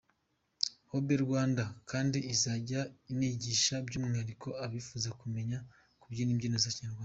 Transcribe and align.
Hobe 0.89 1.15
Rwanda 1.25 1.63
kandi 1.89 2.17
izajya 2.33 2.81
inigisha 3.11 3.75
by’umwihariko 3.85 4.49
abifuza 4.65 5.09
kumenya 5.21 5.57
kubyina 6.01 6.31
imbyino 6.33 6.57
za 6.63 6.75
Kinyarwanda. 6.75 6.99